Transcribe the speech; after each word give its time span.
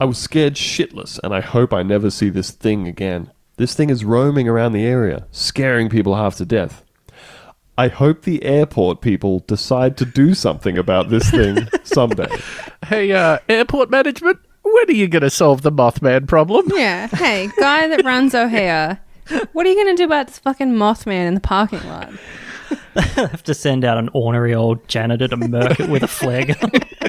I 0.00 0.04
was 0.04 0.16
scared 0.16 0.54
shitless, 0.54 1.18
and 1.24 1.34
I 1.34 1.40
hope 1.40 1.74
I 1.74 1.82
never 1.82 2.08
see 2.08 2.28
this 2.28 2.52
thing 2.52 2.86
again. 2.86 3.32
This 3.56 3.74
thing 3.74 3.90
is 3.90 4.04
roaming 4.04 4.46
around 4.48 4.72
the 4.72 4.84
area, 4.84 5.26
scaring 5.32 5.88
people 5.88 6.14
half 6.14 6.36
to 6.36 6.46
death. 6.46 6.84
I 7.76 7.88
hope 7.88 8.22
the 8.22 8.44
airport 8.44 9.00
people 9.00 9.40
decide 9.40 9.96
to 9.96 10.04
do 10.04 10.34
something 10.34 10.78
about 10.78 11.08
this 11.08 11.28
thing 11.30 11.66
someday. 11.82 12.28
Hey, 12.86 13.10
uh, 13.10 13.38
airport 13.48 13.90
management, 13.90 14.38
when 14.62 14.88
are 14.88 14.92
you 14.92 15.08
going 15.08 15.22
to 15.22 15.30
solve 15.30 15.62
the 15.62 15.72
Mothman 15.72 16.28
problem? 16.28 16.70
Yeah. 16.76 17.08
Hey, 17.08 17.50
guy 17.58 17.88
that 17.88 18.04
runs 18.04 18.36
O'Hare, 18.36 19.00
what 19.52 19.66
are 19.66 19.68
you 19.68 19.74
going 19.74 19.96
to 19.96 20.00
do 20.00 20.04
about 20.04 20.28
this 20.28 20.38
fucking 20.38 20.74
Mothman 20.74 21.26
in 21.26 21.34
the 21.34 21.40
parking 21.40 21.84
lot? 21.88 22.12
I 22.94 23.00
have 23.16 23.42
to 23.44 23.54
send 23.54 23.84
out 23.84 23.98
an 23.98 24.10
ornery 24.12 24.54
old 24.54 24.86
janitor 24.88 25.26
to 25.26 25.36
murk 25.36 25.80
it 25.80 25.88
with 25.88 26.04
a 26.04 26.08
flare 26.08 26.44
gun. 26.44 26.70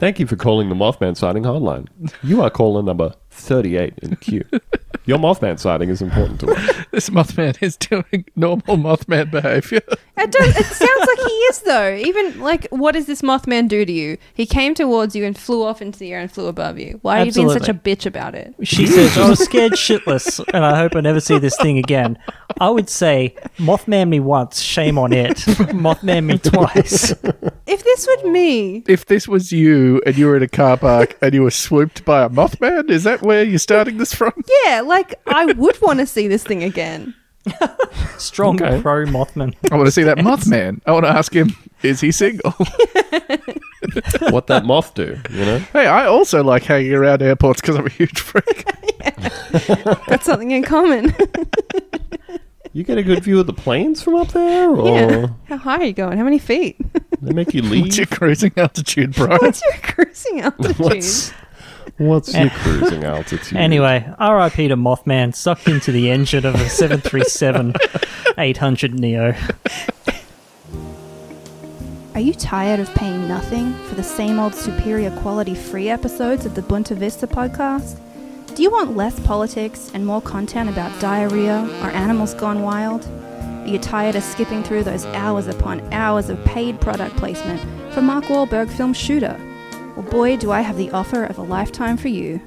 Thank 0.00 0.18
you 0.18 0.26
for 0.26 0.34
calling 0.34 0.70
the 0.70 0.74
Mothman 0.74 1.14
sighting 1.14 1.42
hotline. 1.42 1.86
You 2.22 2.40
are 2.40 2.48
caller 2.48 2.82
number 2.82 3.12
38 3.28 3.98
in 3.98 4.16
queue. 4.16 4.46
Your 5.06 5.18
Mothman 5.18 5.58
sighting 5.58 5.88
is 5.88 6.02
important 6.02 6.40
to 6.40 6.52
us. 6.52 6.76
This 6.90 7.08
Mothman 7.08 7.56
is 7.62 7.76
doing 7.76 8.24
normal 8.34 8.76
Mothman 8.76 9.30
behavior. 9.30 9.80
It 10.16 10.32
does. 10.32 10.56
It 10.56 10.66
sounds 10.66 11.06
like 11.06 11.18
he 11.28 11.32
is 11.32 11.60
though. 11.60 11.94
Even 11.94 12.40
like, 12.40 12.66
what 12.70 12.92
does 12.92 13.06
this 13.06 13.22
Mothman 13.22 13.68
do 13.68 13.84
to 13.84 13.92
you? 13.92 14.18
He 14.34 14.44
came 14.44 14.74
towards 14.74 15.14
you 15.14 15.24
and 15.24 15.38
flew 15.38 15.62
off 15.62 15.80
into 15.80 16.00
the 16.00 16.12
air 16.12 16.18
and 16.18 16.30
flew 16.30 16.46
above 16.48 16.78
you. 16.80 16.98
Why 17.02 17.20
are 17.20 17.26
you 17.26 17.32
being 17.32 17.48
such 17.48 17.68
a 17.68 17.74
bitch 17.74 18.06
about 18.06 18.34
it? 18.34 18.54
She 18.64 18.86
says, 18.88 19.16
I 19.16 19.30
was 19.30 19.38
scared 19.38 19.72
shitless, 19.72 20.44
and 20.52 20.64
I 20.64 20.76
hope 20.76 20.96
I 20.96 21.00
never 21.00 21.20
see 21.20 21.38
this 21.38 21.56
thing 21.58 21.78
again. 21.78 22.18
I 22.60 22.68
would 22.70 22.90
say, 22.90 23.36
Mothman 23.58 24.08
me 24.08 24.18
once, 24.18 24.60
shame 24.60 24.98
on 24.98 25.12
it. 25.12 25.36
Mothman 25.36 26.24
me 26.24 26.38
twice. 26.38 27.14
If 27.66 27.84
this 27.84 28.06
were 28.24 28.30
me, 28.32 28.82
If 28.88 29.06
this 29.06 29.28
was 29.28 29.52
you 29.52 30.02
and 30.04 30.18
you 30.18 30.26
were 30.26 30.36
in 30.36 30.42
a 30.42 30.48
car 30.48 30.76
park 30.76 31.16
and 31.22 31.32
you 31.32 31.42
were 31.44 31.52
swooped 31.52 32.04
by 32.04 32.24
a 32.24 32.28
Mothman, 32.28 32.90
is 32.90 33.04
that 33.04 33.22
where 33.22 33.44
you're 33.44 33.60
starting 33.60 33.98
this 33.98 34.12
from? 34.12 34.32
yeah, 34.64 34.80
like 34.90 35.14
I 35.26 35.46
would 35.46 35.80
want 35.80 35.98
to 36.00 36.06
see 36.06 36.28
this 36.28 36.44
thing 36.44 36.62
again. 36.62 37.14
Strong 38.18 38.62
Okay. 38.62 38.82
pro 38.82 39.06
Mothman. 39.06 39.54
I 39.72 39.76
want 39.76 39.86
to 39.86 39.92
see 39.92 40.02
that 40.02 40.18
Mothman. 40.18 40.80
I 40.84 40.92
want 40.92 41.06
to 41.06 41.10
ask 41.10 41.32
him, 41.34 41.56
is 41.82 42.00
he 42.00 42.12
single? 42.12 42.54
What 44.30 44.46
that 44.48 44.64
moth 44.66 44.94
do, 44.94 45.18
you 45.30 45.44
know? 45.44 45.58
hey, 45.72 45.86
I 45.86 46.04
also 46.06 46.44
like 46.44 46.62
hanging 46.64 46.92
around 46.92 47.22
airports 47.22 47.60
because 47.62 47.76
I'm 47.76 47.86
a 47.86 47.90
huge 47.90 48.20
freak. 48.20 48.64
Got 50.06 50.22
something 50.22 50.50
in 50.50 50.62
common. 50.62 51.14
You 52.72 52.84
get 52.84 52.98
a 52.98 53.02
good 53.02 53.24
view 53.24 53.40
of 53.40 53.46
the 53.46 53.52
planes 53.54 54.02
from 54.02 54.14
up 54.16 54.28
there, 54.28 54.70
or 54.70 54.86
yeah. 55.10 55.26
How 55.46 55.56
high 55.56 55.78
are 55.78 55.84
you 55.84 55.92
going? 55.94 56.18
How 56.18 56.24
many 56.24 56.38
feet? 56.38 56.76
they 57.20 57.32
make 57.32 57.52
you 57.54 57.62
What's 57.62 57.72
leave? 57.72 57.96
your 57.96 58.06
cruising 58.06 58.52
altitude, 58.56 59.14
bro? 59.14 59.38
What's 59.40 59.62
your 59.64 59.72
cruising 59.82 60.40
altitude? 60.42 60.78
What's, 60.78 61.32
what's 62.00 62.34
eh. 62.34 62.42
your 62.42 62.50
cruising 62.50 63.04
altitude? 63.04 63.56
Anyway, 63.56 63.98
RIP 64.18 64.54
to 64.54 64.76
Mothman, 64.76 65.34
sucked 65.34 65.68
into 65.68 65.92
the 65.92 66.10
engine 66.10 66.46
of 66.46 66.54
a 66.54 66.68
737 66.68 67.74
800 68.38 68.98
Neo. 68.98 69.34
Are 72.14 72.20
you 72.20 72.34
tired 72.34 72.80
of 72.80 72.92
paying 72.94 73.28
nothing 73.28 73.74
for 73.88 73.94
the 73.94 74.02
same 74.02 74.38
old 74.38 74.54
superior 74.54 75.10
quality 75.18 75.54
free 75.54 75.88
episodes 75.88 76.46
of 76.46 76.54
the 76.54 76.62
Boonta 76.62 76.96
Vista 76.96 77.26
podcast? 77.26 78.00
Do 78.54 78.62
you 78.62 78.70
want 78.70 78.96
less 78.96 79.18
politics 79.20 79.90
and 79.94 80.04
more 80.04 80.20
content 80.20 80.68
about 80.68 80.98
diarrhea 81.00 81.62
or 81.82 81.90
animals 81.90 82.34
gone 82.34 82.62
wild? 82.62 83.06
Are 83.06 83.68
you 83.68 83.78
tired 83.78 84.16
of 84.16 84.24
skipping 84.24 84.62
through 84.62 84.84
those 84.84 85.06
hours 85.06 85.46
upon 85.46 85.80
hours 85.92 86.30
of 86.30 86.42
paid 86.44 86.80
product 86.80 87.16
placement 87.16 87.60
for 87.92 88.02
Mark 88.02 88.24
Wahlberg 88.24 88.70
film 88.70 88.92
Shooter? 88.92 89.38
Well, 89.96 90.08
boy, 90.10 90.36
do 90.36 90.50
I 90.50 90.60
have 90.60 90.76
the 90.76 90.90
offer 90.90 91.24
of 91.24 91.38
a 91.38 91.42
lifetime 91.42 91.96
for 91.96 92.08
you. 92.08 92.40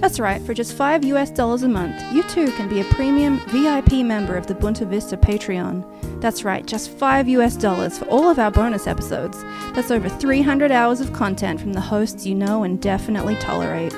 That's 0.00 0.20
right, 0.20 0.40
for 0.42 0.54
just 0.54 0.74
5 0.74 1.04
US 1.04 1.30
dollars 1.30 1.64
a 1.64 1.68
month, 1.68 2.00
you 2.14 2.22
too 2.24 2.52
can 2.52 2.68
be 2.68 2.80
a 2.80 2.84
premium 2.84 3.40
VIP 3.48 4.04
member 4.04 4.36
of 4.36 4.46
the 4.46 4.54
Boonta 4.54 4.86
Vista 4.86 5.16
Patreon. 5.16 6.20
That's 6.20 6.44
right, 6.44 6.64
just 6.64 6.90
5 6.90 7.28
US 7.28 7.56
dollars 7.56 7.98
for 7.98 8.04
all 8.04 8.30
of 8.30 8.38
our 8.38 8.50
bonus 8.50 8.86
episodes. 8.86 9.42
That's 9.74 9.90
over 9.90 10.08
300 10.08 10.70
hours 10.70 11.00
of 11.00 11.12
content 11.12 11.60
from 11.60 11.72
the 11.72 11.80
hosts 11.80 12.24
you 12.24 12.36
know 12.36 12.62
and 12.62 12.80
definitely 12.80 13.34
tolerate. 13.36 13.92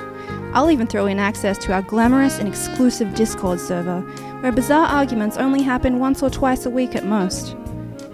I'll 0.53 0.71
even 0.71 0.87
throw 0.87 1.05
in 1.05 1.19
access 1.19 1.57
to 1.59 1.73
our 1.73 1.83
glamorous 1.83 2.39
and 2.39 2.47
exclusive 2.47 3.13
Discord 3.13 3.59
server, 3.59 4.01
where 4.41 4.51
bizarre 4.51 4.87
arguments 4.87 5.37
only 5.37 5.61
happen 5.61 5.99
once 5.99 6.23
or 6.23 6.31
twice 6.31 6.65
a 6.65 6.69
week 6.69 6.95
at 6.95 7.05
most. 7.05 7.55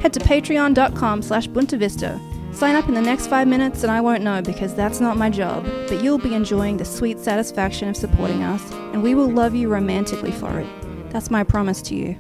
Head 0.02 0.14
to 0.14 0.20
patreon.com 0.20 1.22
slash 1.22 1.48
boontavista. 1.48 2.20
Sign 2.58 2.76
up 2.76 2.88
in 2.88 2.96
the 2.96 3.02
next 3.04 3.28
five 3.28 3.48
minutes 3.48 3.84
and 3.84 3.92
I 3.92 4.02
won't 4.02 4.24
know 4.24 4.42
because 4.42 4.74
that's 4.74 5.00
not 5.00 5.16
my 5.16 5.30
job, 5.30 5.64
but 5.88 6.04
you'll 6.04 6.18
be 6.18 6.34
enjoying 6.34 6.78
the 6.78 6.86
sweet 6.86 7.20
satisfaction 7.20 7.88
of 7.88 7.96
supporting 7.96 8.42
us, 8.42 8.72
and 8.72 9.04
we 9.04 9.14
will 9.14 9.30
love 9.30 9.54
you 9.54 9.70
romantically 9.70 10.32
for 10.32 10.62
it. 10.62 11.12
That's 11.12 11.30
my 11.30 11.44
promise 11.44 11.84
to 11.84 11.96
you. 11.96 12.18